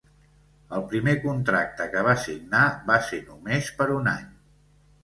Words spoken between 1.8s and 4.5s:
que va signar va ser només per un any.